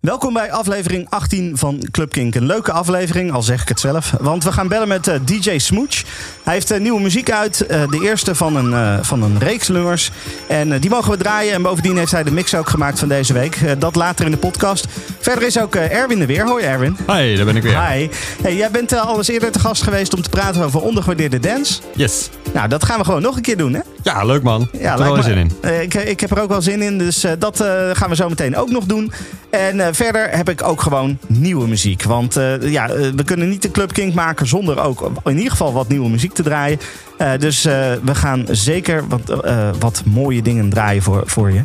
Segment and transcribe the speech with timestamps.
[0.00, 2.34] Welkom bij aflevering 18 van Club Kink.
[2.34, 4.14] Een leuke aflevering, al zeg ik het zelf.
[4.20, 6.02] Want we gaan bellen met eh, DJ Smooch.
[6.44, 7.66] Hij heeft eh, nieuwe muziek uit.
[7.66, 10.10] eh, de eerste van een, van een reeks nummers.
[10.48, 11.52] En die mogen we draaien.
[11.54, 13.80] En bovendien heeft hij de mix ook gemaakt van deze week.
[13.80, 14.86] Dat later in de podcast.
[15.20, 16.44] Verder is ook Erwin er weer.
[16.46, 16.96] Hoi Erwin.
[17.06, 17.86] Hi, daar ben ik weer.
[17.90, 18.08] Hi.
[18.42, 21.80] Hey, jij bent al eens eerder te gast geweest om te praten over ondergewaardeerde dance.
[21.94, 22.28] Yes.
[22.54, 23.80] Nou, dat gaan we gewoon nog een keer doen, hè?
[24.02, 24.68] Ja, leuk man.
[24.72, 25.80] Ja, er lijkt wel me- zin in.
[25.82, 27.56] Ik, ik heb er ook wel zin in, dus dat
[27.92, 29.12] gaan we zo meteen ook nog doen.
[29.50, 32.02] En verder heb ik ook gewoon nieuwe muziek.
[32.02, 35.50] Want eh, ja, eh, we kunnen niet de Club Kink maken zonder ook in ieder
[35.50, 36.80] geval wat nieuwe muziek te draaien.
[37.18, 41.60] Eh, dus eh, we gaan zeker wat, eh, wat mooie dingen draaien voor, voor je.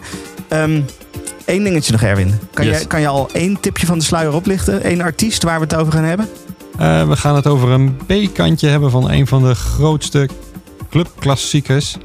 [1.45, 2.39] Eén dingetje nog, Erwin.
[2.53, 2.79] Kan, Yes.
[2.81, 4.91] je, kan je al één tipje van de sluier oplichten?
[4.91, 6.29] Eén artiest waar we het over gaan hebben?
[6.77, 10.29] Eh, we gaan het over een B-kantje hebben van een van de grootste
[10.89, 11.97] clubklassiekers.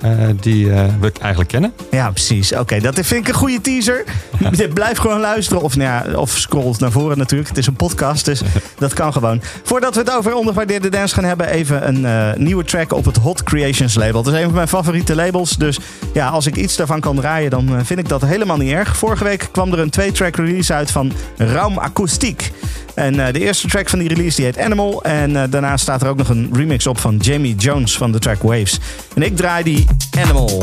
[0.00, 1.72] Eh, die eh, we eigenlijk kennen.
[1.90, 2.52] Ja, precies.
[2.52, 4.04] Oké, dat vind ik een goede teaser.
[4.74, 5.62] Blijf gewoon luisteren.
[5.62, 7.48] Of, nou ja, of scroll naar voren natuurlijk.
[7.48, 8.42] Het is een podcast, dus
[8.78, 9.42] dat kan gewoon.
[9.62, 11.48] Voordat we het over ondergewaardeerde dance gaan hebben...
[11.48, 14.22] even een eh, nieuwe track op het Hot Creations label.
[14.22, 15.56] Dat is een van mijn favoriete labels.
[15.56, 15.78] Dus
[16.12, 17.50] ja, als ik iets daarvan kan draaien...
[17.50, 18.96] dan vind ik dat helemaal niet erg.
[18.96, 22.52] Vorige week kwam er een twee-track release uit van Raum Akoestiek.
[22.98, 25.02] En eh, de eerste track van die release die heet Animal.
[25.02, 28.18] En eh, daarnaast staat er ook nog een remix op van Jamie Jones van de
[28.18, 28.78] track Waves.
[29.14, 29.86] En ik draai die
[30.18, 30.62] Animal.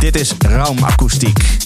[0.00, 1.61] Dit is Raum Akoestiek.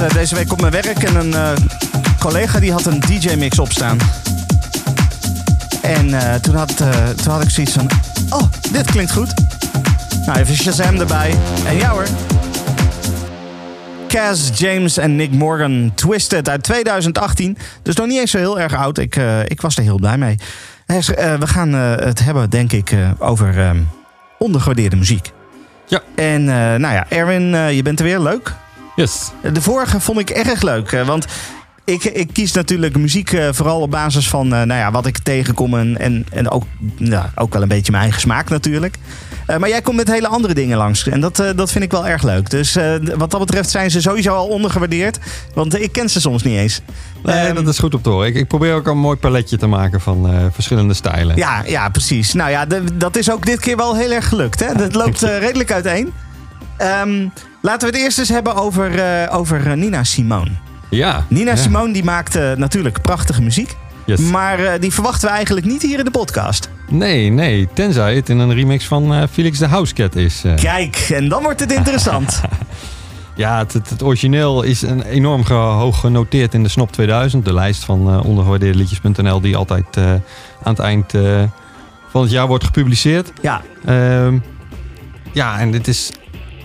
[0.00, 1.52] Eh, deze week op mijn werk en een eh,
[2.18, 3.98] collega die had een DJ-mix opstaan.
[5.82, 6.76] En eh, toen, had,
[7.22, 7.90] toen had ik zoiets van,
[8.30, 8.42] oh,
[8.72, 9.34] dit klinkt goed.
[10.26, 11.34] Nou, even Shazam erbij.
[11.66, 12.06] En ja hoor.
[14.08, 17.58] Cass James en Nick Morgan Twisted uit 2018.
[17.82, 18.98] Dus nog niet eens zo heel erg oud.
[18.98, 19.16] Ik,
[19.46, 20.36] ik was er heel blij mee.
[21.16, 23.78] We gaan het hebben, denk ik, over ehm,
[24.38, 25.30] ondergewaardeerde muziek.
[25.86, 26.00] Ja.
[26.14, 28.20] En nou ja, Erwin, je bent er weer.
[28.20, 28.54] Leuk.
[29.00, 29.30] Yes.
[29.52, 30.92] De vorige vond ik erg leuk.
[30.92, 31.24] eh, Want
[31.84, 35.18] ik, ik kies natuurlijk muziek eh, vooral op basis van eh, nou ja, wat ik
[35.18, 35.74] tegenkom.
[35.78, 36.62] En, en, en ook,
[36.96, 38.96] nou, ook wel een beetje mijn eigen smaak natuurlijk.
[39.58, 41.06] Maar jij komt met hele andere dingen langs.
[41.08, 42.50] En dat, dat vind ik wel erg leuk.
[42.50, 42.76] Dus
[43.16, 45.18] wat dat betreft zijn ze sowieso al ondergewaardeerd.
[45.54, 46.80] Want ik ken ze soms niet eens.
[47.22, 48.26] Nee, Ehm, dat is goed op te horen.
[48.28, 51.36] Ik, ik probeer ook een mooi paletje te maken van verschillende stijlen.
[51.36, 52.32] Ja, ja, precies.
[52.32, 54.60] Nou ja, de- dat is ook dit keer wel heel erg gelukt.
[54.60, 54.74] Hè?
[54.74, 56.12] Dat loopt redelijk uiteen.
[56.80, 57.26] Ehm,
[57.60, 60.50] laten we het eerst eens hebben over, eh, over eh, Nina Simone.
[60.90, 61.24] Ja.
[61.28, 61.56] Nina ja.
[61.56, 63.76] Simone die maakt eh, natuurlijk prachtige muziek.
[64.06, 64.20] Yes.
[64.20, 66.70] Maar eh, die verwachten we eigenlijk niet hier in de podcast.
[66.88, 67.68] Nee, nee.
[67.74, 70.44] Tenzij het in een remix van Felix de Housecat is.
[70.56, 72.40] Kijk, en dan wordt het interessant.
[73.34, 77.44] Ja, het, origineel is een enorm hoog genoteerd in de Snop 2000.
[77.44, 80.22] De lijst van ondergewaardeerde liedjes.nl die altijd aan
[80.62, 81.12] het eind
[82.10, 83.32] van het jaar wordt gepubliceerd.
[83.42, 84.38] ja, Ehm,
[85.32, 86.10] ja, en dit is...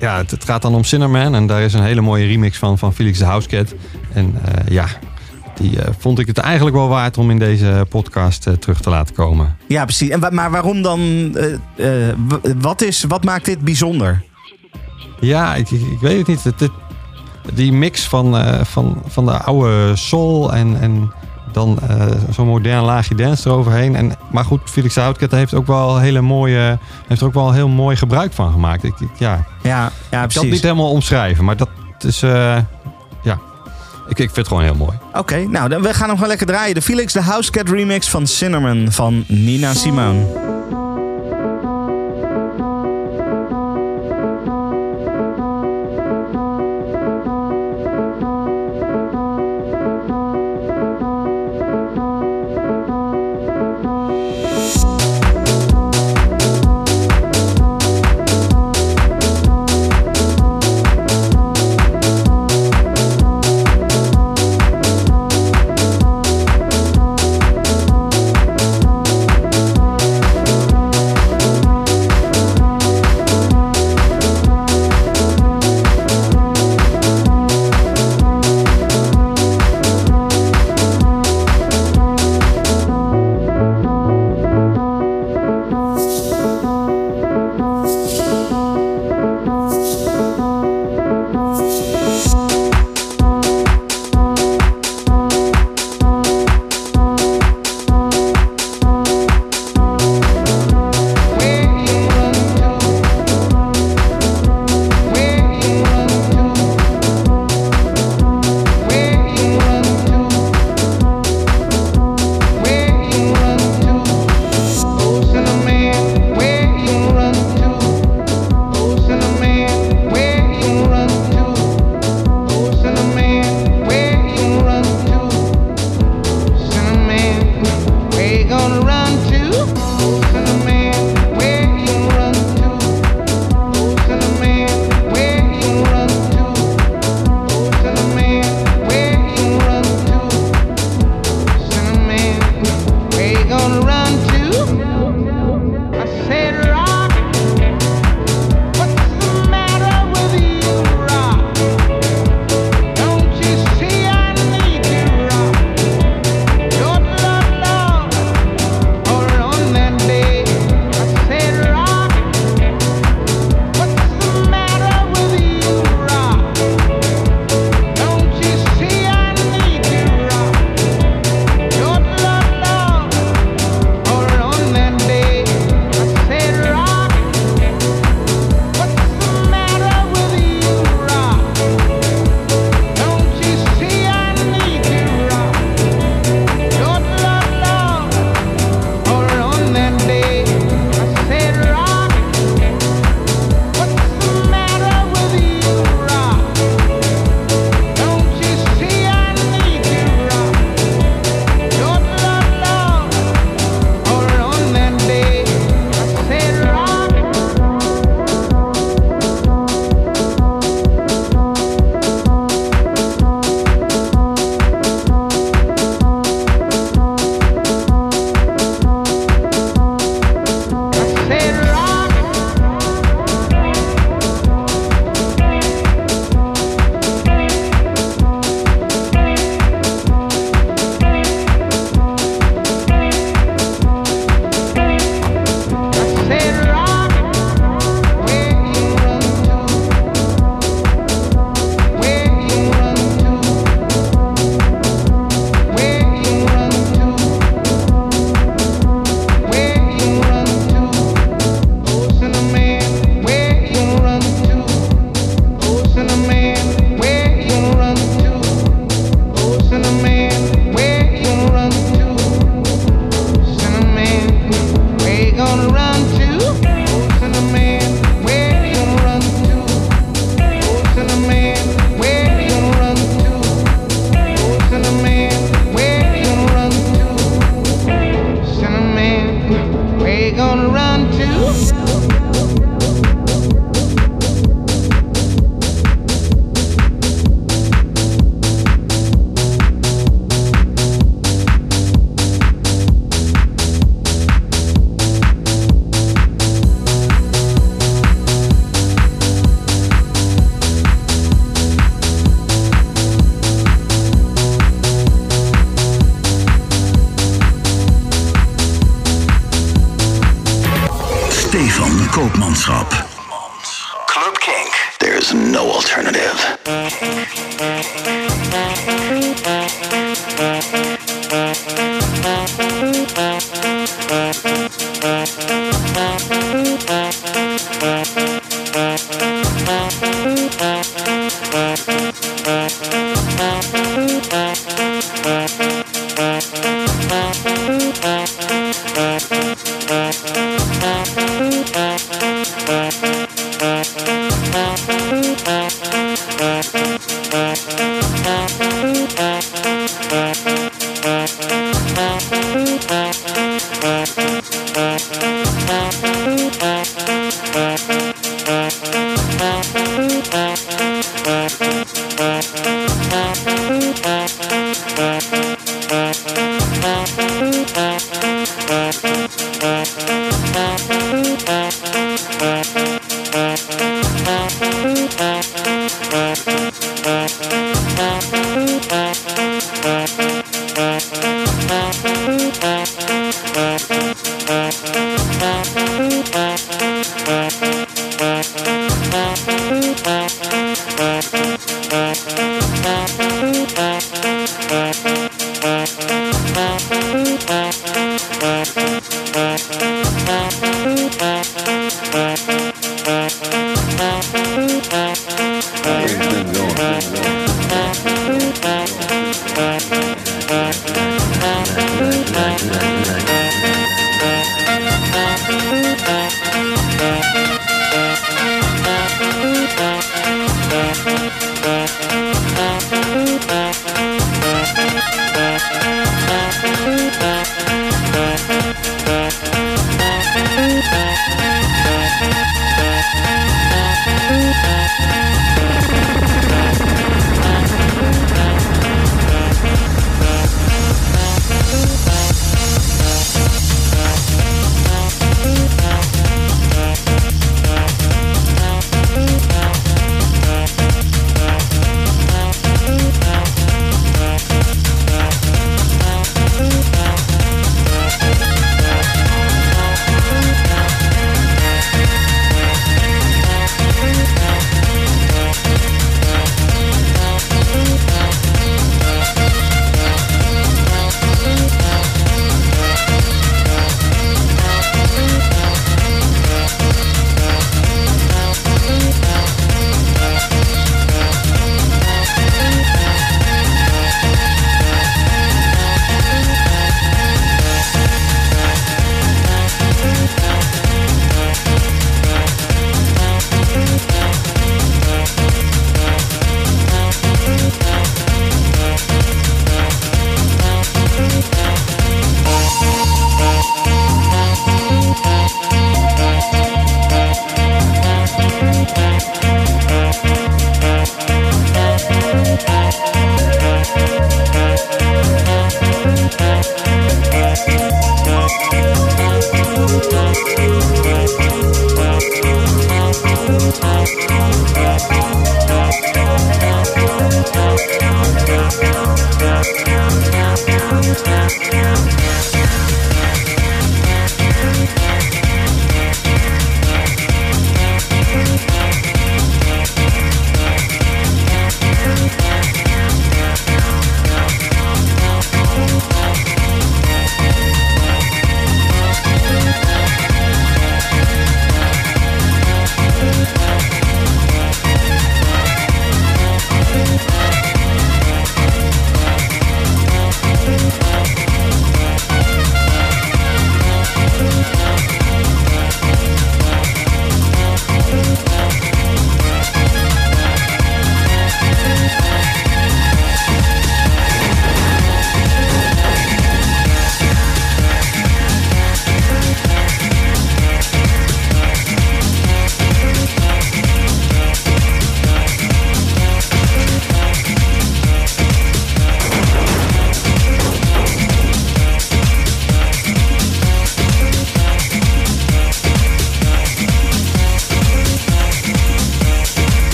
[0.00, 1.34] Ja, het, het gaat dan om Cinnamon.
[1.34, 3.74] En daar is een hele mooie remix van, van Felix de Housecat.
[4.12, 4.86] En eh, ja,
[5.54, 8.90] die eh, vond ik het eigenlijk wel waard om in deze podcast eh, terug te
[8.90, 9.56] laten komen.
[9.68, 10.08] ja, precies.
[10.08, 11.32] En, maar waarom dan?
[12.60, 14.22] wat, is, wat maakt dit bijzonder?
[15.20, 16.44] Ja, ik, ik, weet het niet.
[16.44, 16.70] Het, het-
[17.52, 18.34] die mix van,
[18.66, 21.12] van, van de oude soul en, en
[21.58, 23.96] dan eh, zo'n modern laagje dance eroverheen.
[23.96, 27.52] En, maar goed, Felix de Houtket heeft ook wel hele mooie, heeft er ook wel
[27.52, 28.84] heel mooi gebruik van gemaakt.
[28.84, 30.50] Ik, ik, ja, Ja, ja ik kan het precies.
[30.50, 31.68] niet helemaal omschrijven, maar dat
[32.00, 32.56] is, eh,
[33.22, 33.38] ja,
[34.08, 34.98] ik, ik vind het gewoon heel mooi.
[35.14, 36.74] Oké, nou, dan, we gaan hem gewoon lekker draaien.
[36.74, 40.56] De Felix the Housecat remix van Cinnamon van Nina Simone.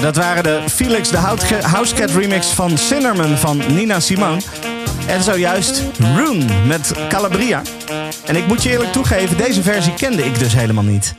[0.00, 1.16] Dat waren de Felix de
[1.62, 4.40] Housecat remix van Cinnamon van Nina Simone.
[5.06, 5.82] En zojuist
[6.16, 7.62] Rune met Calabria.
[8.26, 11.14] En ik moet je eerlijk toegeven, deze versie kende ik dus helemaal niet.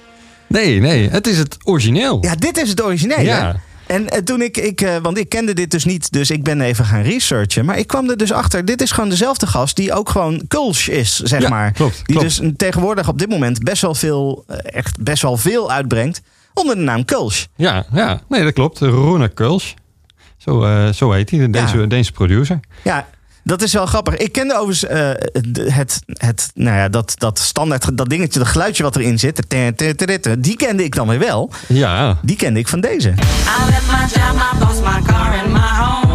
[0.47, 2.17] Nee, nee, het is het origineel.
[2.21, 3.21] Ja, dit is het origineel.
[3.21, 3.47] Ja.
[3.47, 3.53] hè?
[3.95, 6.61] En eh, toen ik, ik eh, want ik kende dit dus niet, dus ik ben
[6.61, 7.65] even gaan researchen.
[7.65, 10.87] Maar ik kwam er dus achter, dit is gewoon dezelfde gast die ook gewoon Kulsch
[10.87, 11.71] is, zeg Ja, maar.
[11.71, 12.39] klopt, die klopt.
[12.41, 16.21] dus tegenwoordig op dit moment best wel veel, eh, echt best wel veel uitbrengt
[16.53, 17.45] onder de naam Kulsch.
[17.55, 18.79] Ja, ja, nee, dat klopt.
[18.79, 19.73] Rune Kulsch.
[20.37, 21.85] Zo, eh, zo heet hij, de Deense, Ja.
[21.85, 22.59] Deense producer.
[22.83, 23.07] Ja,
[23.43, 24.17] dat is wel grappig.
[24.17, 25.09] Ik kende overigens eh,
[25.51, 29.41] de- het, het, nou ja, dat, dat standaard, dat dingetje, dat geluidje wat erin zit.
[30.39, 31.51] Die kende ik dan weer wel.
[31.67, 33.09] Ja, Die kende ik van deze.
[33.09, 33.13] I
[33.69, 36.09] left my job, my boss, my car, and my home.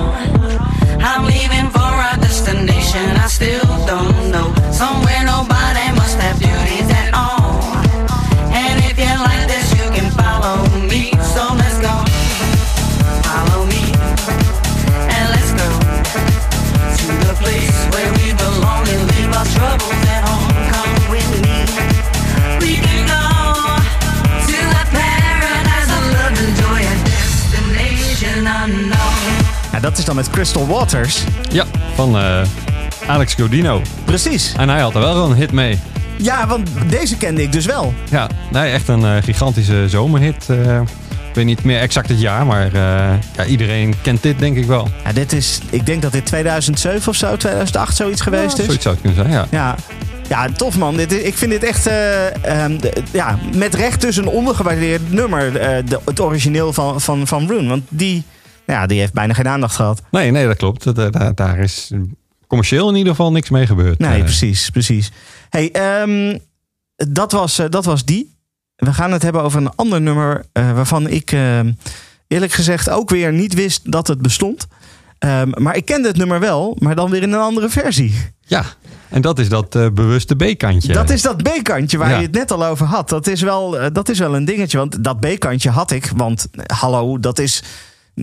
[0.98, 4.54] I'm leaving for a destination I still don't know.
[4.72, 5.85] Somewhere nobody
[29.72, 31.24] Ja, dat is dan met Crystal Waters.
[31.50, 31.64] ja
[31.94, 32.40] van eh,
[33.06, 33.82] Alex Godino.
[34.04, 34.52] Precies.
[34.56, 35.78] En hij had er wel een hit mee.
[36.16, 37.94] Ja, want deze kende ik dus wel.
[38.10, 40.46] Ja, nee, echt een eh, gigantische zomerhit.
[40.48, 40.80] eh.
[41.36, 44.88] Weet niet meer exact het jaar, maar eh, ja, iedereen kent dit denk ik wel.
[45.04, 48.64] Ja, dit is, ik denk dat dit 2007 of zo, 2008 zoiets geweest is.
[48.64, 49.46] Zoiets zou het kunnen zijn, ja.
[49.50, 49.74] Ja.
[50.28, 50.96] Ja, tof man.
[50.96, 52.78] Dit, ik vind dit echt eh, ehm,
[53.12, 55.56] ja, met recht dus een ondergewaardeerd nummer.
[55.56, 57.68] eh, de- het origineel van, van, van Rune.
[57.68, 58.22] Want die,
[58.66, 60.02] ja, die heeft bijna geen aandacht gehad.
[60.10, 60.94] Nee, nee, dat klopt.
[61.36, 61.90] Daar, is
[62.46, 63.98] commercieel in ieder geval niks mee gebeurd.
[63.98, 65.10] Nee, precies, precies.
[65.50, 66.38] Hey, ehm,
[66.96, 68.35] dat, was, dat was die.
[68.76, 71.72] We gaan het hebben over een ander nummer eh, waarvan ik ehm,
[72.26, 74.66] eerlijk gezegd ook weer niet wist dat het bestond.
[75.18, 78.14] Ehm, maar ik kende het nummer wel, maar dan weer in een andere versie.
[78.40, 78.64] Ja,
[79.08, 80.92] en dat is dat eh, bewuste B-kantje.
[80.92, 82.16] Dat is dat B-kantje waar Ja.
[82.16, 83.08] je het net al over had.
[83.08, 84.78] Dat is, wel, eh, dat is wel een dingetje.
[84.78, 86.10] Want dat B-kantje had ik.
[86.16, 87.62] Want eh, hallo, dat is.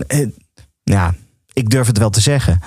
[0.06, 0.26] eh,
[0.82, 1.14] ja,
[1.52, 2.60] ik durf het wel te zeggen.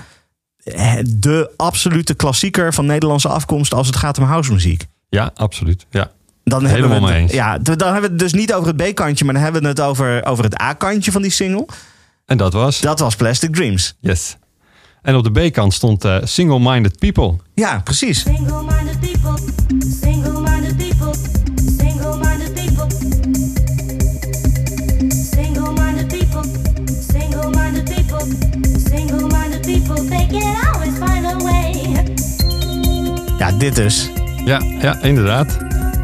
[0.63, 4.85] Eh, De absolute klassieker van Nederlandse afkomst als het gaat om housemuziek.
[5.09, 5.85] Ja, absoluut.
[5.89, 6.11] Ja.
[6.49, 7.31] Dan Helemaal hebben we het, mee eens.
[7.31, 9.81] Ja, dan hebben we het dus niet over het B-kantje, maar dan hebben we het
[9.81, 11.65] over, over het A-kantje van die single.
[12.25, 12.79] En dat was...
[12.79, 13.95] Dat was Plastic Dreams.
[13.99, 14.37] Yes.
[15.01, 17.35] En op de B-kant stond eh, Single Minded People.
[17.53, 18.23] Ja, precies.
[18.23, 18.99] People, single-minded
[20.69, 21.13] people,
[21.79, 22.87] single-minded people.
[25.09, 26.43] Single-minded people,
[27.11, 28.25] single-minded people,
[28.89, 30.05] single-minded people.
[30.09, 32.05] They can always find a way.
[33.37, 34.09] Ja, dit dus.
[34.45, 35.57] Ja, ja inderdaad.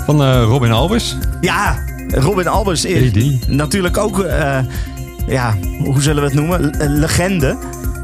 [0.05, 1.15] Van eh, Robin Albers.
[1.41, 3.09] Ja, Robin Albers is
[3.41, 3.47] AD.
[3.47, 4.57] natuurlijk ook, eh,
[5.27, 6.81] ja, hoe zullen we het noemen?
[6.83, 7.57] Een legende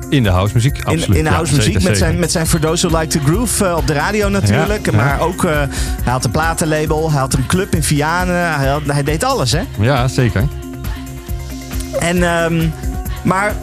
[0.10, 1.08] In de housemuziek, absoluut.
[1.08, 1.74] in, in de Ja, house muziek.
[1.74, 4.30] zeker, Met zijn, met zijn For Those Who Like to Groove eh, op de radio
[4.30, 4.86] natuurlijk.
[4.92, 5.52] Ja, maar ook, eh,
[6.04, 8.54] hij had een platenlabel, hij had een club in Vianen.
[8.60, 9.62] Hij, had- hij deed alles, hè?
[9.80, 10.44] Ja, zeker.
[12.00, 12.68] En, ehm,
[13.24, 13.54] maar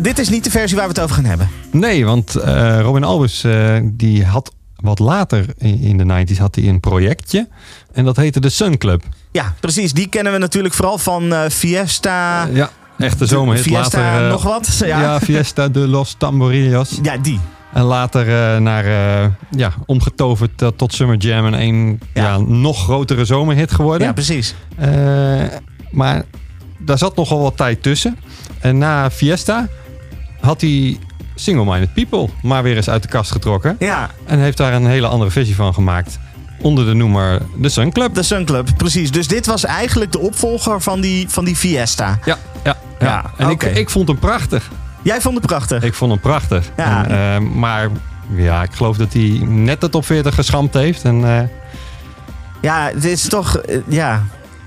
[0.00, 1.48] dit is niet de versie waar we het over gaan hebben.
[1.70, 6.68] Nee, want eh, Robin Albers eh, die had wat later in, de 90s had hij
[6.68, 7.48] een projectje.
[7.92, 9.02] En dat heette de Sun Club.
[9.32, 9.92] Ja, precies.
[9.92, 12.44] Die kennen we natuurlijk vooral van eh, Fiesta.
[12.52, 13.62] ja, echte zomerhit.
[13.62, 14.76] Fiesta later, eh, nog wat.
[14.78, 15.00] Ja, Ja.
[15.00, 15.20] ja.
[15.20, 17.00] Fiesta de los Tamborillos.
[17.22, 17.40] die.
[17.72, 18.84] En later eh, naar,
[19.50, 22.22] ja, omgetoverd tot Summer Jam en een Ja.
[22.22, 22.38] ja.
[22.38, 24.06] nog grotere zomerhit geworden.
[24.06, 24.54] Ja, precies.
[25.90, 26.22] Maar
[26.78, 28.16] daar zat nogal wat tijd tussen.
[28.60, 29.68] En na Fiesta
[30.40, 30.98] had hij
[31.40, 33.76] Single Minded People maar weer eens uit de kast getrokken.
[33.78, 36.18] Ja, En heeft daar een hele andere versie van gemaakt.
[36.60, 38.14] Onder de noemer The Sun Club.
[38.14, 39.10] de Sun Club, precies.
[39.10, 42.18] Dus dit was eigenlijk de opvolger van die, van die Fiesta.
[42.24, 43.06] Ja, ja, ja.
[43.06, 44.70] Ja, en ik, ik vond hem prachtig.
[45.02, 45.82] Jij vond het prachtig.
[45.82, 46.70] Ik vond hem prachtig.
[46.76, 47.06] Ja.
[47.06, 47.88] En, eh, maar
[48.36, 51.04] ja, ik geloof dat hij net de top 40 geschampt heeft.
[51.04, 51.42] En eh,
[52.60, 53.56] Ja, het is toch...
[53.56, 54.22] eh, ja...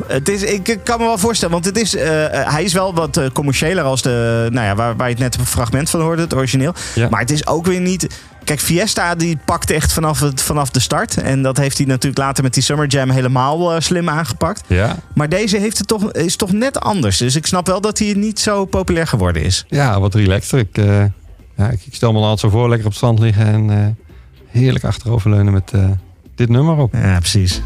[0.07, 2.93] Het is, ik kan me wel voorstellen, want het is, eh, eh, hij is wel
[2.93, 6.01] wat eh, commerciëler als de, nou ja, waar, waar je het net een fragment van
[6.01, 6.73] hoorde, het origineel.
[6.95, 7.09] Ja.
[7.09, 8.21] Maar het is ook weer niet.
[8.43, 11.17] Kijk, Fiesta die pakt echt vanaf, het, vanaf de start.
[11.17, 14.63] En dat heeft hij natuurlijk later met die Summer Jam helemaal slim aangepakt.
[14.67, 14.95] ja.
[15.13, 17.17] Maar deze heeft het toch, is toch net anders.
[17.17, 19.65] Dus ik snap wel dat hij niet zo populair geworden is.
[19.67, 20.59] ja, wat relaxter.
[20.59, 20.77] Ik,
[21.55, 23.97] ja, ik, ik stel me altijd zo voor, lekker op het strand liggen en
[24.47, 25.71] heerlijk achteroverleunen met
[26.35, 26.93] dit nummer op.
[26.93, 27.61] Ja, precies.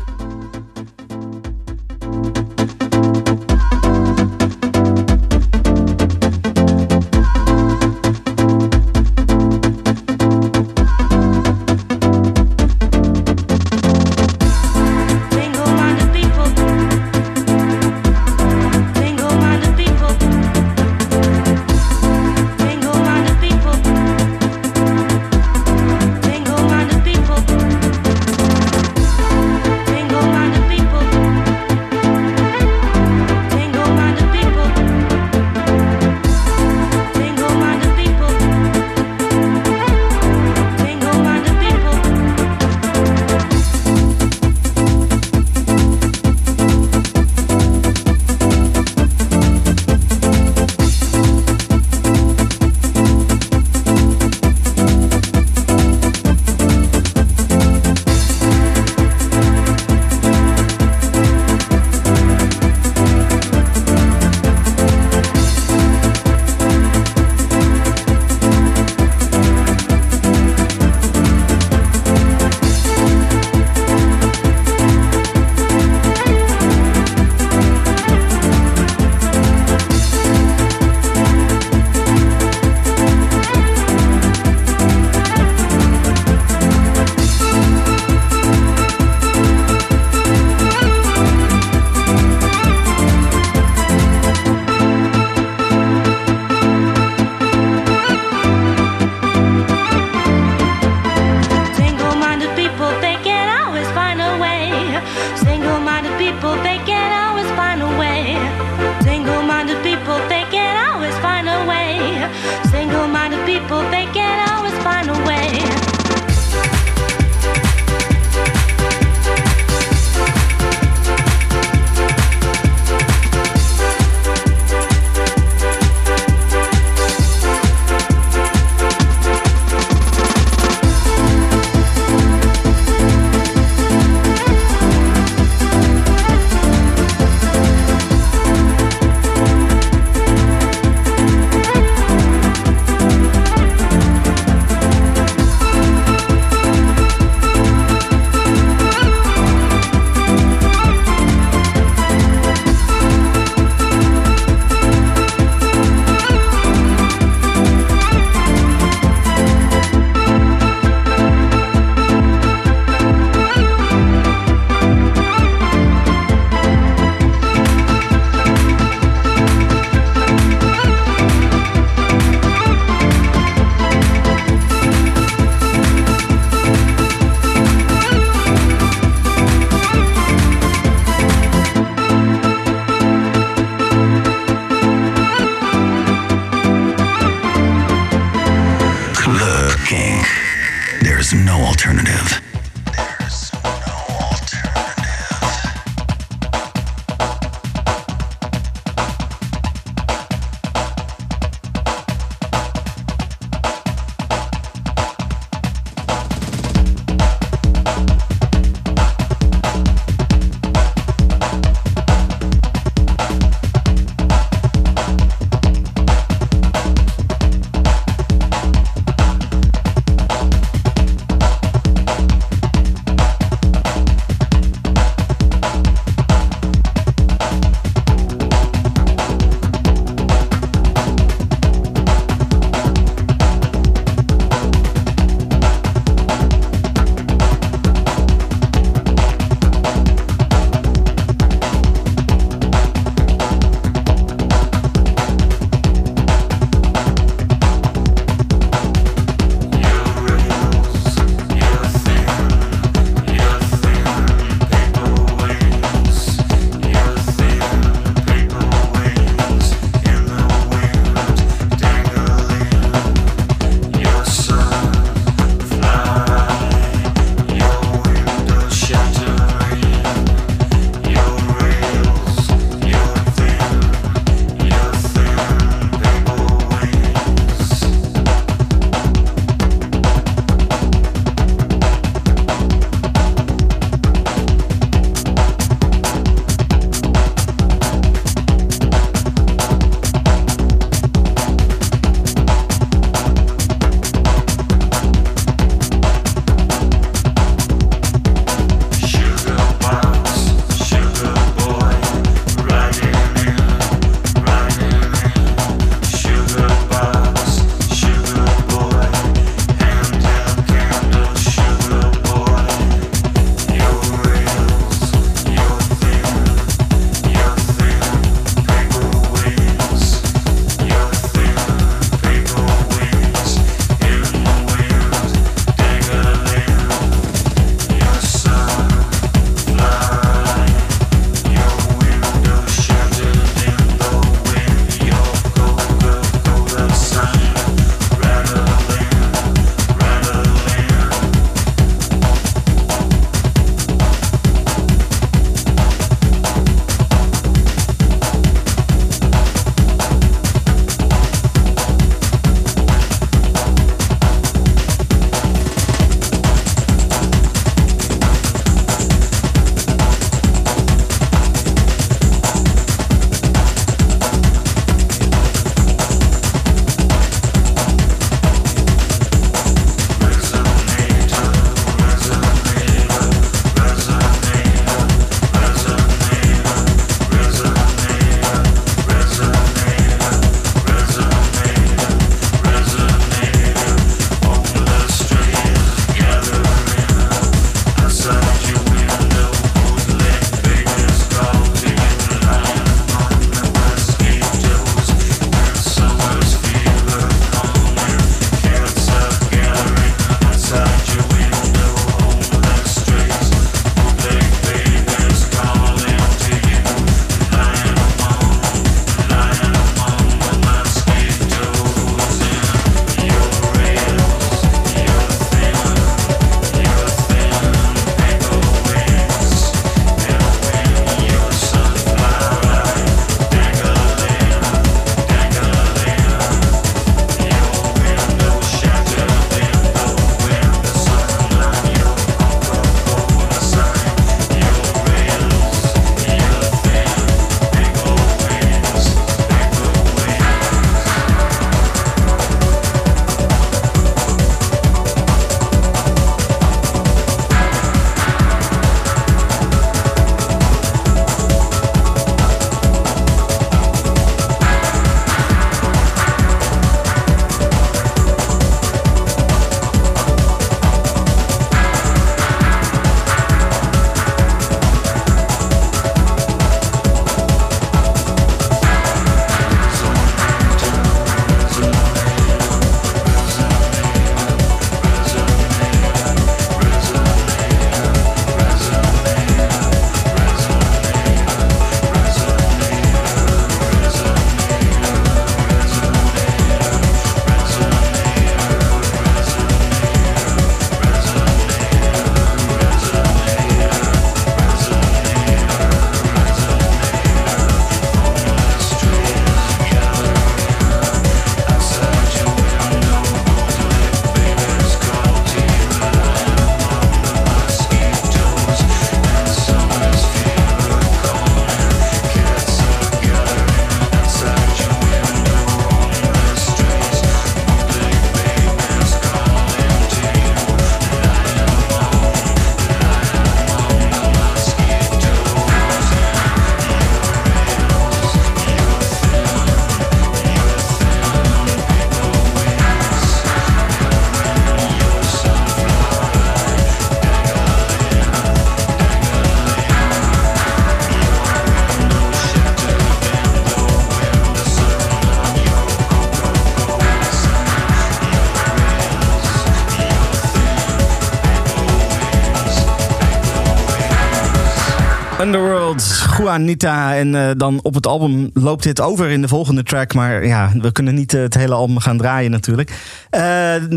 [556.48, 557.16] Juanita.
[557.16, 560.14] En eh, dan op het album loopt dit over in de volgende track.
[560.14, 562.92] Maar ja, we kunnen niet eh, het hele album gaan draaien natuurlijk.
[563.30, 563.42] Eh,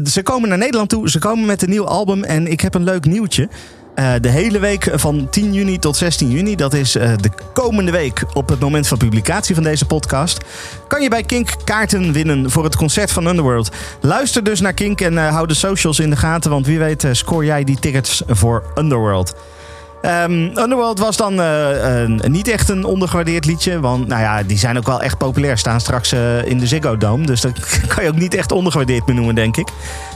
[0.05, 1.11] ze komen naar Nederland toe.
[1.11, 2.25] Ze komen met een nieuw album.
[2.25, 3.49] En ik heb een leuk nieuwtje.
[4.21, 8.49] De hele week van 10 juni tot 16 juni, dat is de komende week op
[8.49, 10.45] het moment van publicatie van deze podcast,
[10.89, 13.71] kan je bij Kink kaarten winnen voor het concert van Underworld.
[14.01, 17.09] Luister dus naar Kink en eh, hou de socials in de gaten, want wie weet
[17.13, 19.35] scoor jij die tickets voor Underworld.
[20.03, 23.81] Ehm, Underworld was dan eh, niet echt een ondergewaardeerd liedje.
[23.81, 25.59] Want nou ja, die zijn ook wel echt populair.
[25.59, 27.27] Staan straks eh, in de Ziggo Dome.
[27.27, 27.53] Dus dat
[27.95, 29.69] kan je ook niet echt ondergewaardeerd meer noemen, denk ik.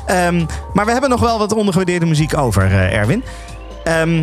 [0.06, 3.24] Ehm, maar we hebben nog wel wat ondergewaardeerde muziek over, eh, Erwin.
[3.84, 4.22] Ehm,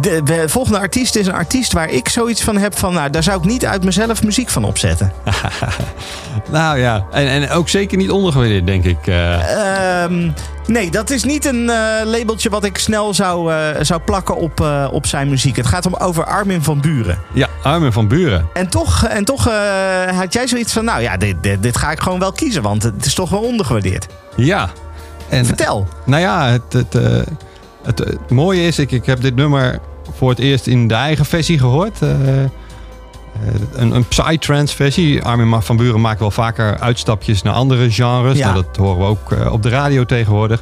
[0.00, 2.92] de, de volgende artiest is een artiest waar ik zoiets van heb van...
[2.94, 5.12] Nou, daar zou ik niet uit mezelf muziek van opzetten.
[6.50, 9.06] Nou ja, en, en ook zeker niet ondergewaardeerd, denk ik.
[9.06, 10.04] eh.
[10.68, 14.60] Nee, dat is niet een eh, labeltje wat ik snel zou, eh, zou plakken op,
[14.60, 15.56] eh, op zijn muziek.
[15.56, 17.18] Het gaat om over Armin van Buren.
[17.32, 18.48] ja, Armin van Buren.
[18.52, 19.44] En toch, en toch
[20.14, 20.84] had jij zoiets van...
[20.84, 23.40] Nou ja, dit, dit, dit ga ik gewoon wel kiezen, want het is toch wel
[23.40, 24.06] ondergewaardeerd.
[24.36, 24.70] Ja.
[25.28, 25.88] En, Vertel.
[26.04, 26.92] Nou ja, het, het,
[27.82, 29.80] het, het mooie is, ik, ik heb dit nummer
[30.16, 31.98] voor het eerst in de eigen versie gehoord.
[33.46, 35.22] Eh, een, een psytrance versie.
[35.22, 38.38] Armin van Buren maakt wel vaker uitstapjes naar andere genres.
[38.38, 38.50] Ja.
[38.50, 40.60] Nou, dat horen we ook eh, op de radio tegenwoordig.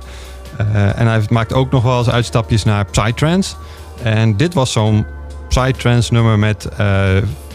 [0.56, 3.54] Eh, en hij maakt ook nog wel eens uitstapjes naar psytrance.
[4.02, 5.06] En dit was zo'n
[5.48, 7.04] psytrance nummer met eh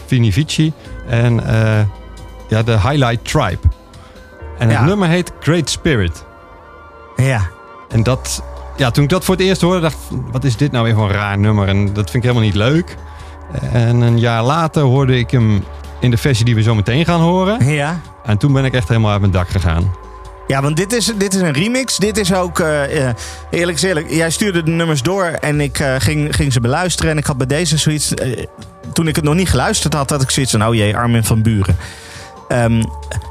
[0.06, 0.72] Vini Vici
[1.08, 1.34] en
[2.48, 3.68] ja, de Highlight Tribe.
[4.58, 4.84] En het Ja.
[4.84, 6.24] nummer heet Great Spirit.
[7.16, 7.40] Ja.
[7.88, 8.42] En dat,
[8.76, 10.94] ja, toen ik dat voor het eerst hoorde, dacht ik, wat is dit nou weer
[10.94, 11.68] voor een raar nummer?
[11.68, 12.96] En dat vind ik helemaal niet leuk.
[13.72, 15.64] En een jaar later hoorde ik hem
[16.00, 17.66] in de versie die we zo meteen gaan horen.
[17.66, 18.00] Ja.
[18.24, 19.90] En toen ben ik echt helemaal uit mijn dak gegaan.
[20.46, 21.96] Ja, want dit is, dit is een remix.
[21.96, 23.14] Dit is ook, eh, eh,
[23.50, 27.10] eerlijk eerlijk, jij stuurde de nummers door en ik eh, ging, ging ze beluisteren.
[27.10, 28.14] En ik had bij deze zoiets,
[28.92, 31.42] toen ik het nog niet geluisterd had, had ik zoiets van, oh jee, Armin van
[31.42, 31.76] Buren.
[32.48, 32.82] Ehm,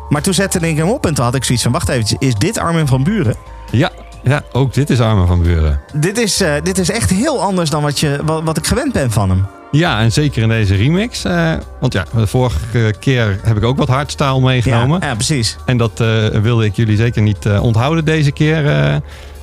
[0.09, 2.35] maar toen zette ik hem op en toen had ik zoiets van, wacht even, is
[2.35, 3.35] dit Armin van Buren?
[3.71, 3.91] Ja,
[4.23, 5.81] ja ook dit is Armin van Buren.
[5.93, 9.11] Dit is, dit is echt heel anders dan wat, je, wat, wat ik gewend ben
[9.11, 9.45] van hem.
[9.71, 11.23] Ja, en zeker in deze remix.
[11.23, 14.99] Eh, want ja, de vorige keer heb ik ook wat hardstyle meegenomen.
[15.01, 15.55] Ja, precies.
[15.65, 19.01] En dat eh, wilde ik jullie zeker niet eh, onthouden deze keer.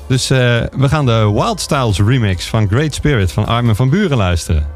[0.09, 4.67] dus we gaan de Wild Styles remix van Great Spirit van Armin van Buren luisteren.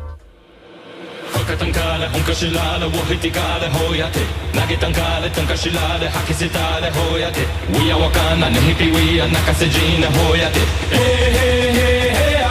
[10.89, 12.42] Hey,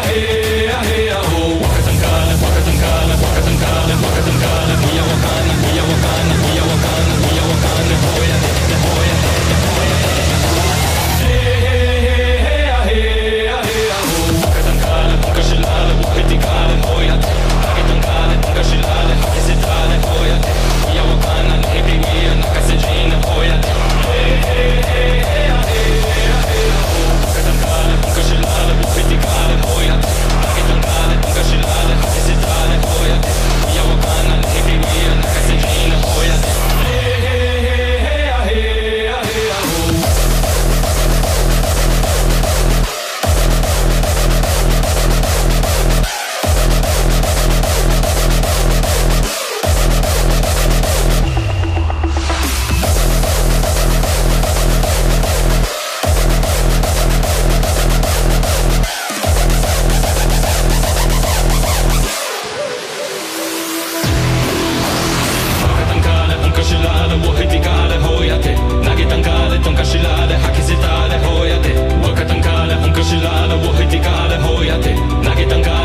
[74.65, 75.80] やって投げたんか？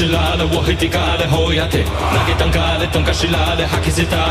[0.00, 1.90] しられおひてかれほやて投
[2.26, 4.29] げたんかれとんかしられ吐きせた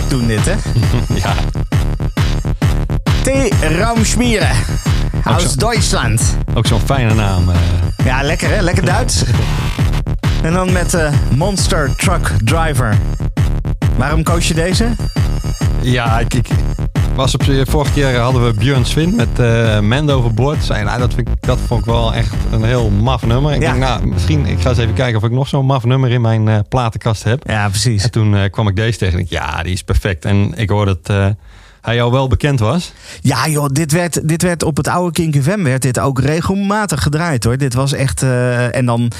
[0.00, 0.54] gek doen dit, hè?
[1.22, 1.34] Ja,
[3.22, 3.54] T.
[3.78, 4.50] Raumschmieren.
[5.24, 5.54] Aus.
[5.54, 6.36] Duitsland.
[6.54, 7.50] ook zo'n fijne naam.
[7.50, 7.56] eh.
[8.04, 8.60] Ja, lekker hè?
[8.60, 9.22] Lekker Duits.
[10.42, 12.98] En dan met eh, Monster Truck Driver.
[13.96, 14.88] Waarom koos je deze?
[15.80, 16.48] Ja, ik, ik
[17.20, 20.64] was op, vorige keer hadden we Björn Swin met eh Mendo overboord.
[20.64, 23.52] Zei, nou, dat, vind ik, dat vond ik wel echt een heel maf nummer.
[23.54, 23.70] Ik Ja.
[23.72, 26.20] denk, nou, misschien, ik ga eens even kijken of ik nog zo'n maf nummer in
[26.20, 27.42] mijn eh, platenkast heb.
[27.48, 28.02] Ja, precies.
[28.02, 30.24] En toen eh, kwam ik deze tegen ik, ja, die is perfect.
[30.24, 31.26] En ik hoorde dat eh,
[31.80, 32.92] hij jou wel bekend was.
[33.20, 37.02] Ja joh, dit werd, dit werd op het oude Kink FM werd dit ook regelmatig
[37.02, 37.56] gedraaid hoor.
[37.56, 38.22] Dit was echt...
[38.22, 39.10] eh, en dan,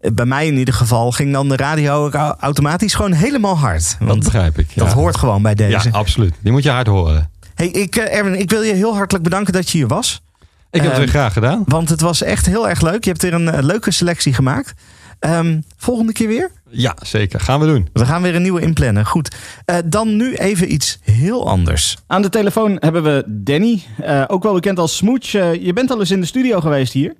[0.00, 3.96] eh, bij mij in ieder geval, ging dan de radio automatisch gewoon helemaal hard.
[4.06, 4.68] Dat begrijp ik.
[4.74, 4.94] dat ja.
[4.94, 5.92] hoort gewoon bij Ja, deze.
[5.92, 6.34] absoluut.
[6.40, 7.30] Die moet je hard horen.
[7.56, 10.22] Hey, ik, eh, Erwin, ik wil je heel hartelijk bedanken dat je hier was.
[10.70, 11.62] Ik heb het Ehm, weer graag gedaan.
[11.66, 13.04] Want het was echt heel erg leuk.
[13.04, 14.72] Je hebt weer een eh, leuke selectie gemaakt.
[15.18, 16.50] Ehm, volgende keer weer?
[16.70, 17.40] Ja, zeker.
[17.40, 17.88] Gaan we doen.
[17.92, 19.06] We gaan weer een nieuwe inplannen.
[19.06, 19.34] Goed.
[19.64, 21.96] Eh, dan nu even iets heel anders.
[22.06, 25.30] Aan de telefoon hebben we Danny, eh, ook wel bekend als Smooch.
[25.32, 27.14] Je bent al eens in de studio geweest hier.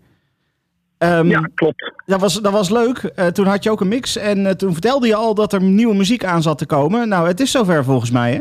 [0.98, 1.92] Ehm, Ja, klopt.
[2.06, 2.98] dat, was, dat was leuk.
[2.98, 5.94] Eh, toen had je ook een mix en toen vertelde je al dat er nieuwe
[5.94, 7.08] muziek aan zat te komen.
[7.08, 8.40] Nou, het is zover volgens mij, hè?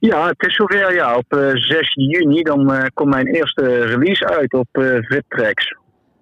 [0.00, 0.94] Ja, het is zover.
[0.94, 5.76] Ja, op eh, 6 juni dan eh, komt mijn eerste release uit op eh VipTracks.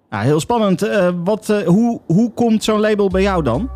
[0.09, 0.89] Nou, heel spannend.
[1.23, 3.69] Wat, hoe, hoe komt zo'n label bij jou dan?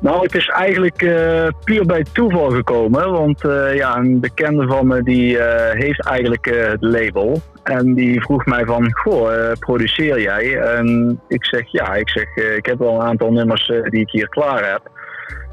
[0.00, 3.10] Nou, het is eigenlijk eh, puur bij toeval gekomen.
[3.12, 3.40] Want
[3.74, 5.38] ja, een bekende van me die
[5.72, 7.40] heeft eigenlijk het label.
[7.62, 10.60] En die vroeg mij van, goh, produceer jij?
[10.60, 14.28] En ik zeg, ja, ik, zeg, ik heb wel een aantal nummers die ik hier
[14.28, 14.91] klaar heb.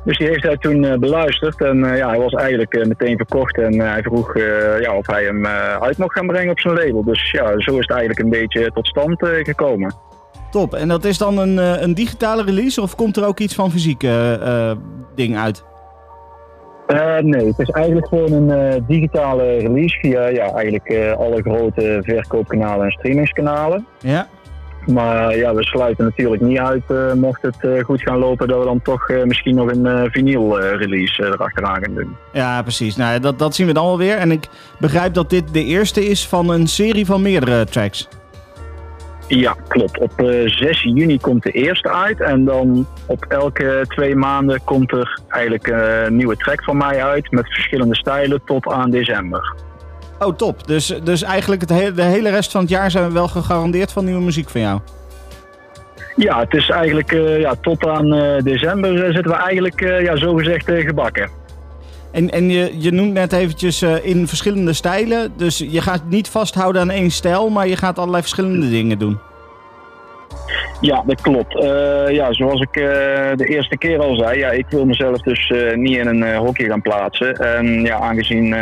[0.03, 1.61] Dus die heeft hij toen eh, beluisterd.
[1.61, 3.57] En eh, ja, hij was eigenlijk eh, meteen verkocht.
[3.57, 4.37] En hij vroeg
[4.79, 5.45] ja, of hij hem
[5.81, 7.03] uit mocht gaan brengen op zijn label.
[7.03, 9.95] Dus ja, zo is het eigenlijk een beetje tot stand gekomen.
[10.51, 10.73] Top.
[10.73, 14.39] En dat is dan een, een digitale release of komt er ook iets van fysieke
[14.43, 14.71] eh,
[15.15, 15.67] ding uit?
[17.21, 22.91] Nee, het is eigenlijk gewoon een digitale release via ja, eigenlijk alle grote verkoopkanalen en
[22.91, 23.85] streamingskanalen.
[23.99, 24.27] Ja.
[24.89, 28.59] Maar ja, we sluiten natuurlijk niet uit, eh, mocht het eh, goed gaan lopen, dat
[28.59, 32.15] we dan toch eh, misschien nog een vinyl release erachteraan gaan doen.
[32.33, 32.95] Ja, precies.
[32.95, 34.17] Nou, dat, dat zien we dan wel weer.
[34.17, 34.47] En ik
[34.79, 38.07] begrijp dat dit de eerste is van een serie van meerdere tracks.
[39.29, 39.99] Ja, klopt.
[39.99, 44.91] Op eh, 6 juni komt de eerste uit en dan op elke twee maanden komt
[44.91, 49.55] er eigenlijk een nieuwe track van mij uit met verschillende stijlen tot aan december.
[50.19, 50.67] Oh, top.
[50.67, 53.91] Dus, dus eigenlijk het hele, de hele rest van het jaar zijn we wel gegarandeerd
[53.91, 54.79] van nieuwe muziek van jou.
[56.15, 60.17] Ja, het is eigenlijk eh, ja, tot aan eh, december eh, zitten we eigenlijk ja,
[60.17, 61.29] zogezegd gebakken.
[62.11, 65.33] En, en je, je noemt net eventjes in verschillende stijlen.
[65.37, 69.19] Dus je gaat niet vasthouden aan één stijl, maar je gaat allerlei verschillende dingen doen.
[70.81, 71.55] Ja, dat klopt.
[71.55, 72.83] Eh, ja, zoals ik eh,
[73.35, 76.65] de eerste keer al zei, ja, ik wil mezelf dus eh, niet in een hokje
[76.65, 77.35] gaan plaatsen.
[77.35, 78.55] En ja, aangezien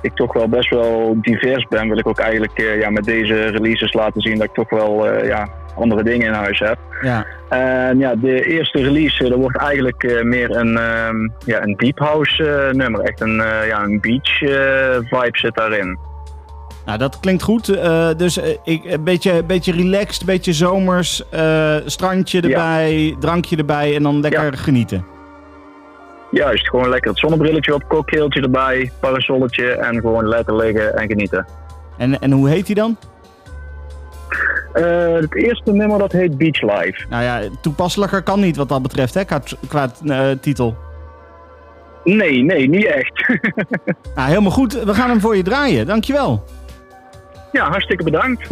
[0.00, 3.92] ik toch wel best wel divers ben, wil ik ook eigenlijk ja, met deze releases
[3.92, 6.78] laten zien dat ik toch wel ja, andere dingen in huis heb.
[7.02, 7.26] Ja.
[7.48, 12.68] En ja, de eerste release, dat wordt eigenlijk meer een, ehm, ja, een deep house
[12.72, 13.00] nummer.
[13.00, 14.38] Echt een, ja, een beach
[15.08, 15.98] vibe zit daarin.
[16.86, 17.68] Nou, dat klinkt goed.
[17.68, 22.48] Eh, dus eh, ik, een beetje, beetje relaxed, een beetje zomers, eh, strandje Ja.
[22.48, 24.50] erbij, drankje erbij en dan lekker Ja.
[24.56, 25.04] genieten.
[26.30, 31.46] Juist, gewoon lekker het zonnebrilletje op, cocktailtje erbij, parasolletje en gewoon lekker liggen en genieten.
[31.98, 32.96] En, en hoe heet die dan?
[34.72, 37.06] Eh, het eerste nummer dat heet Beach Life.
[37.10, 40.76] Nou ja, toepasselijker kan niet wat dat betreft, hè, qua, qua eh, titel.
[42.04, 43.26] Nee, nee, niet echt.
[44.14, 44.82] Nou, helemaal goed.
[44.84, 45.86] We gaan hem voor je draaien.
[45.86, 46.44] Dankjewel.
[47.52, 48.48] Ja, hartstikke bedankt.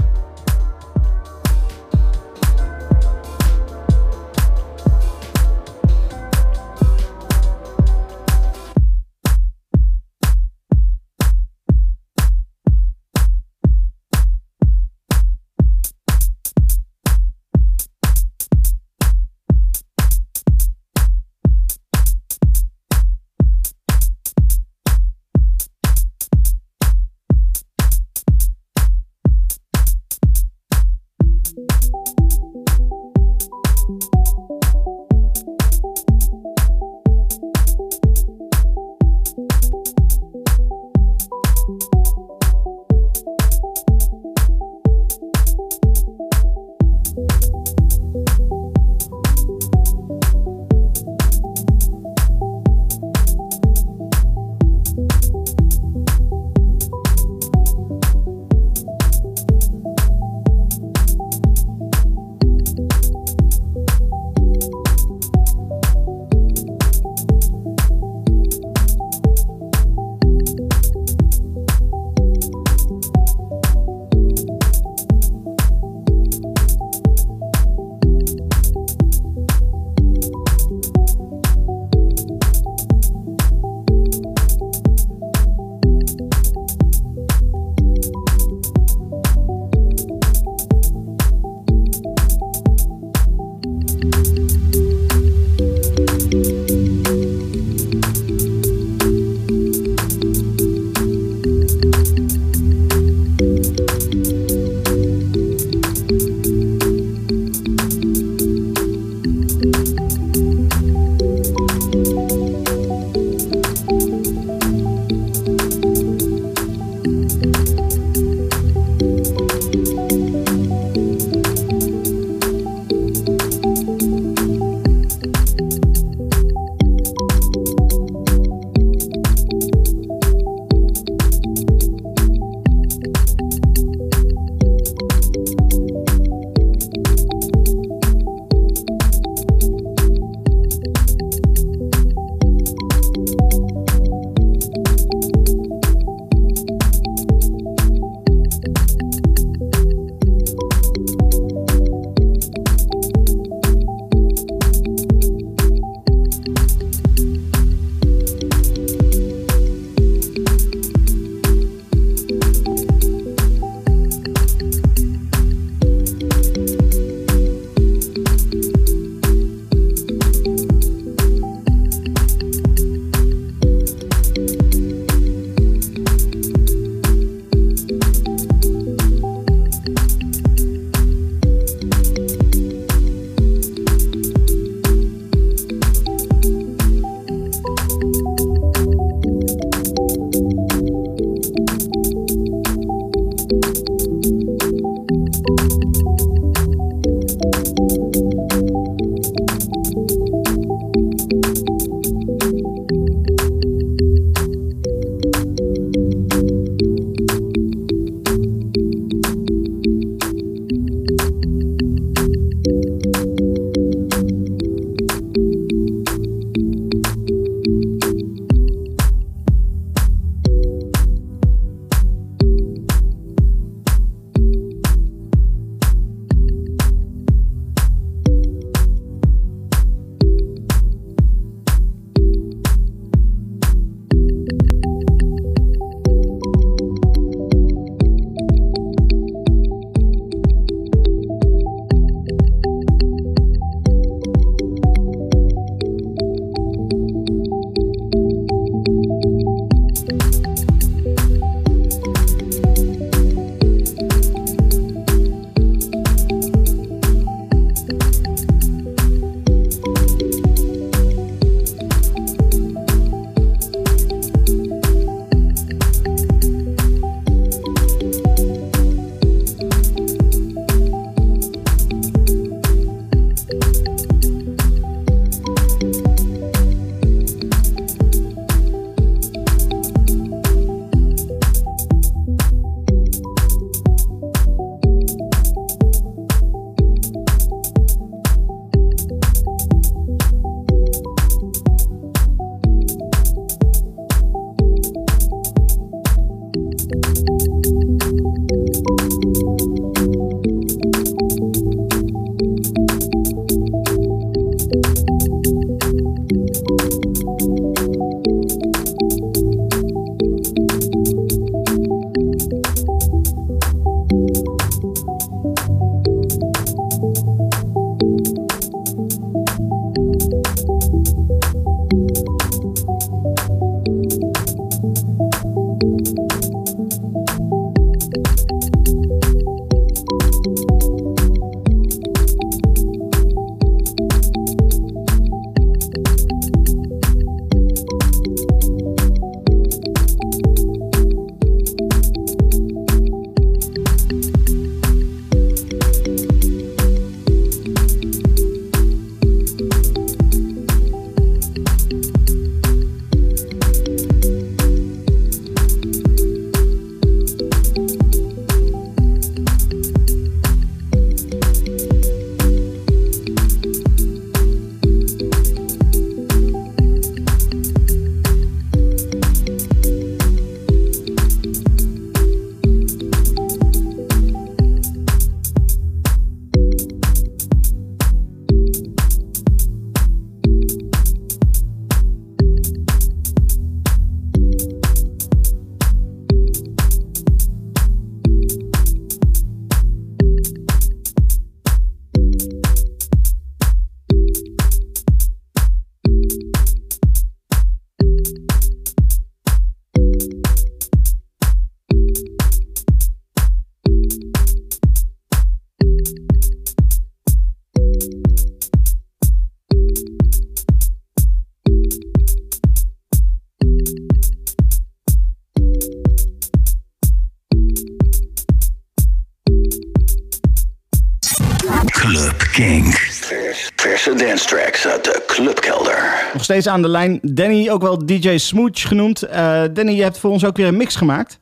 [426.61, 429.22] Steeds aan de lijn Danny, ook wel DJ Smooch genoemd.
[429.22, 431.40] Eh, Danny, je hebt voor ons ook weer een mix gemaakt.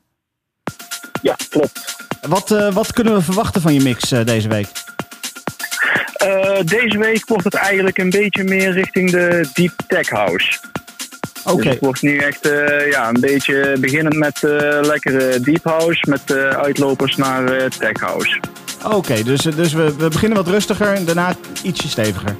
[1.22, 1.96] Ja, klopt.
[2.28, 4.66] Wat, eh, wat kunnen we verwachten van je mix eh, deze week?
[6.64, 10.58] Deze week wordt het eigenlijk een beetje meer richting de deep tech house.
[11.44, 12.48] Oké, Dus het wordt nu echt
[12.90, 14.38] ja, een beetje beginnend met
[14.82, 18.40] lekkere deep house, met uitlopers naar tech house.
[18.84, 22.36] oké, dus, dus we, we beginnen wat rustiger en daarna ietsje steviger.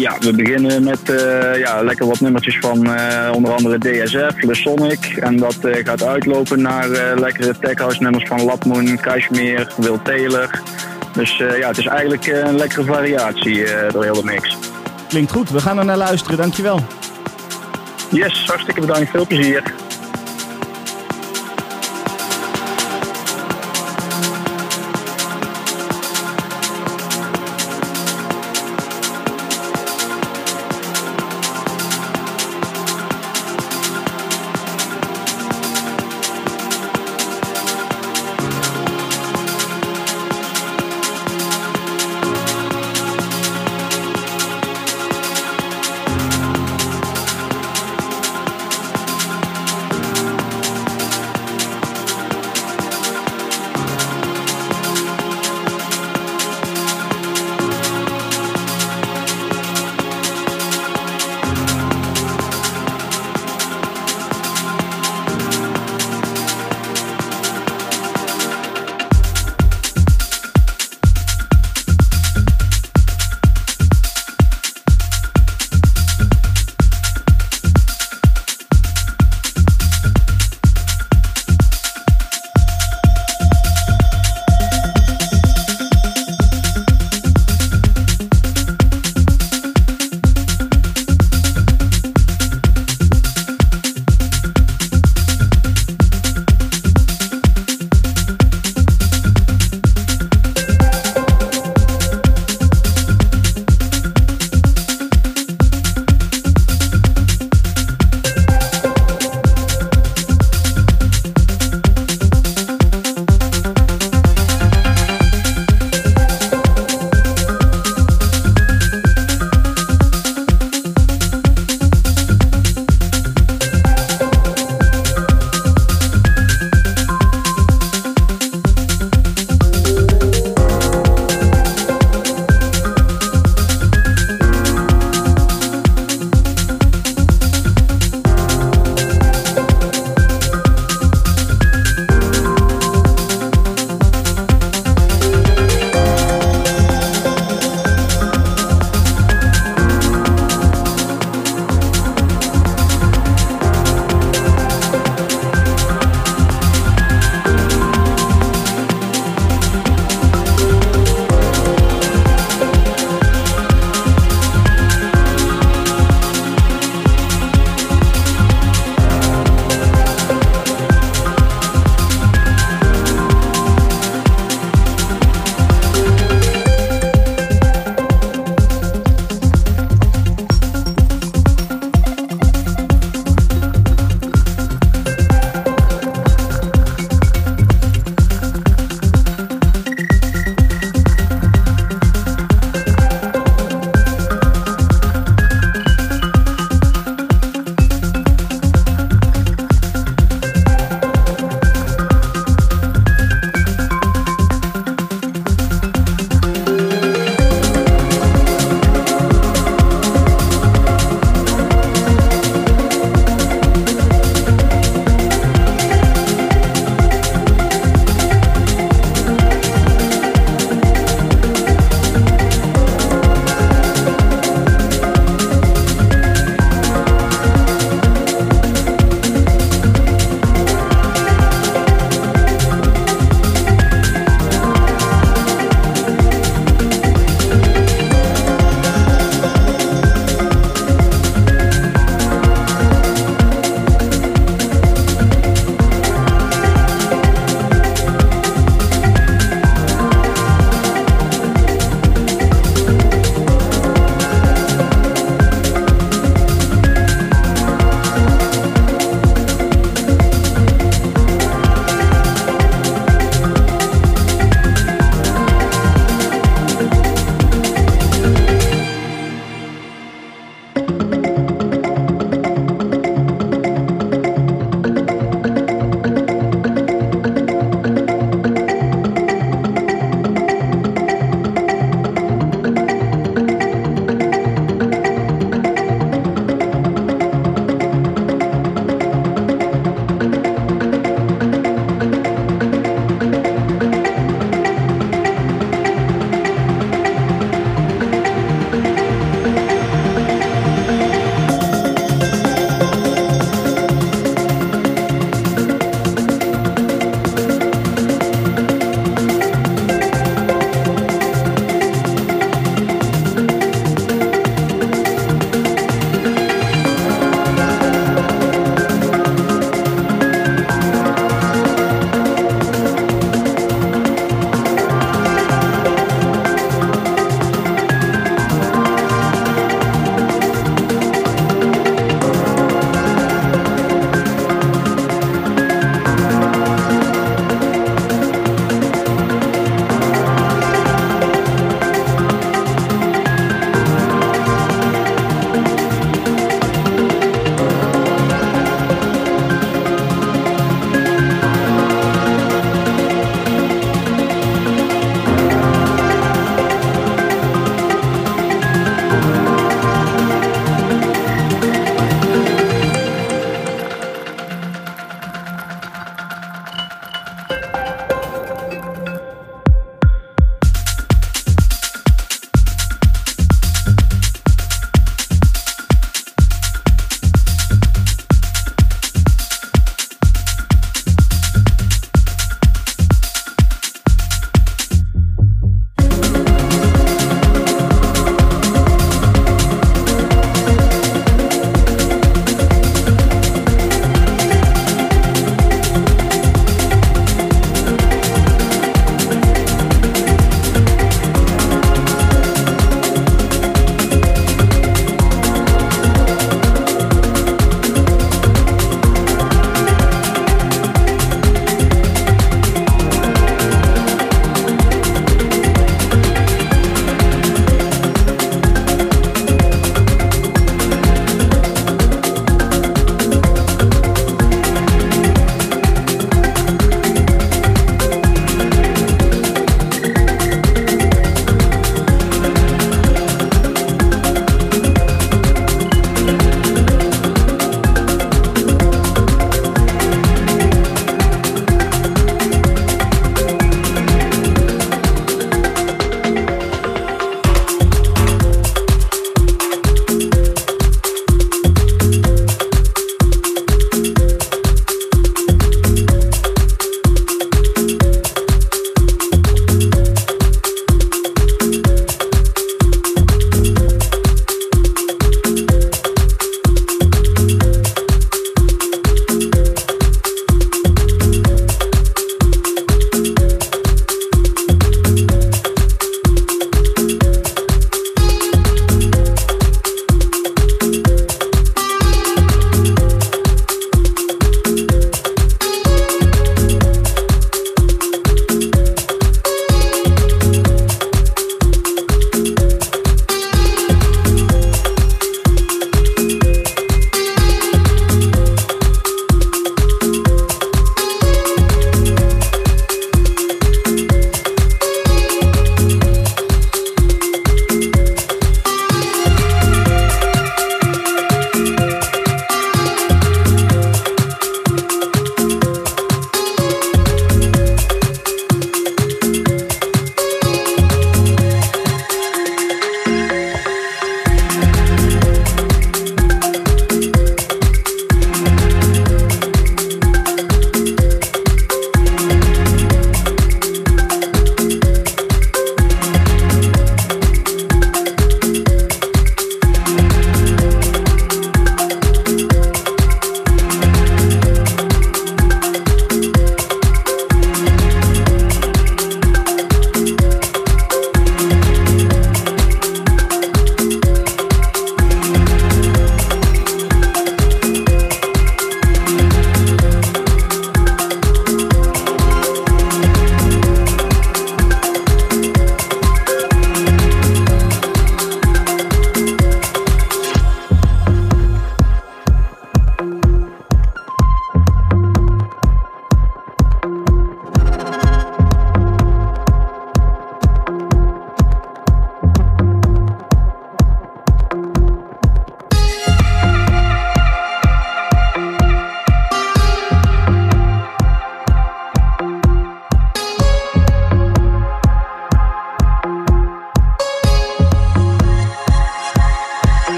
[0.00, 4.54] Ja, we beginnen met eh, ja, lekker wat nummertjes van eh, onder andere DSF, The
[4.54, 5.16] Sonic.
[5.20, 6.88] En dat eh, gaat uitlopen naar
[7.18, 10.62] lekkere tech house nummers van Lapmoon, Kashmir, Will Taylor.
[11.12, 14.56] Dus ja, het is eigenlijk een lekkere variatie door heel de mix.
[15.08, 16.80] Klinkt goed, we gaan er naar luisteren, dankjewel.
[18.10, 19.10] Yes, hartstikke bedankt.
[19.10, 19.62] Veel plezier.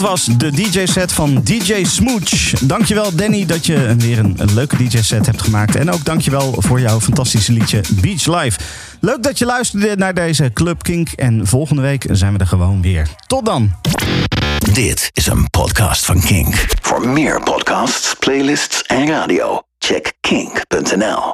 [0.00, 2.52] Dat was de DJ-set van DJ Smooch.
[2.60, 5.76] Dankjewel Danny dat je weer een, een leuke DJ-set hebt gemaakt.
[5.76, 8.58] En ook dankjewel voor jouw fantastische liedje Beach Live.
[9.00, 11.08] Leuk dat je luisterde naar deze Club Kink.
[11.08, 13.06] En volgende week zijn we er gewoon weer.
[13.26, 13.72] Tot dan.
[14.72, 16.66] Dit is een podcast van Kink.
[16.80, 21.22] Voor meer podcasts, playlists en radio, check kink.nl.